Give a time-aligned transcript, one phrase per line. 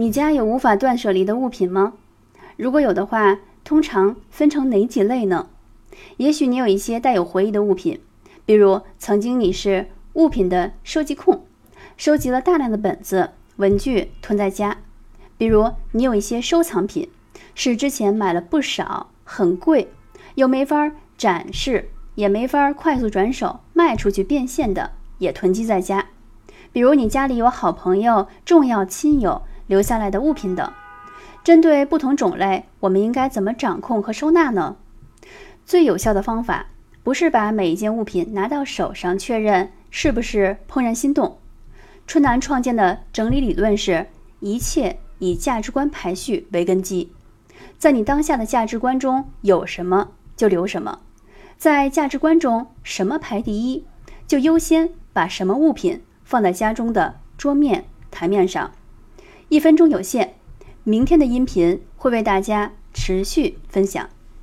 [0.00, 1.94] 你家有无法断舍离的物品吗？
[2.56, 5.48] 如果有的话，通常分成哪几类呢？
[6.18, 8.00] 也许你有一些带有回忆的物品，
[8.46, 11.44] 比如曾经你是物品的收集控，
[11.96, 14.76] 收集了大量的本子、文具囤在家；
[15.36, 17.10] 比如你有一些收藏品，
[17.56, 19.88] 是之前买了不少，很贵，
[20.36, 26.04] 又没法展示，也没法快速转手卖出去变现的，也囤积在家；
[26.72, 30.72] 比如你家里有好朋友、重要亲友留下来的物品等。
[31.44, 34.76] 针对不同种类，我们应该怎么掌控和收纳呢？
[35.64, 36.66] 最有效的方法
[37.04, 41.38] 不是把每一件物品拿到手上确认是不是怦然心动。
[42.06, 44.06] 春楠创建的整理理论是
[44.40, 47.12] 一切以价值观排序为根基，
[47.78, 51.00] 在你当下的价值观中有什么就留什么，
[51.56, 53.84] 在价值观中什么排第一，
[54.26, 58.70] 就优先把什么物品放在家中的桌面、台面上。
[59.48, 60.34] 一分钟有限。
[60.84, 64.08] 明天的音频会为大家持续分享。